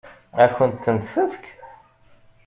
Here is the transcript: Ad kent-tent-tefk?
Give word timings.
Ad 0.41 0.51
kent-tent-tefk? 0.57 1.43